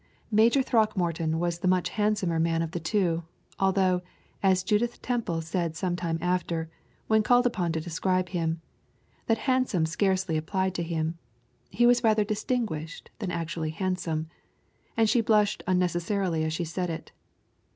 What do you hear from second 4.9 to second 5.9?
Temple said